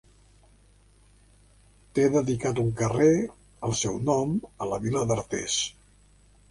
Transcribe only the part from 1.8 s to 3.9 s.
Té dedicat un carrer al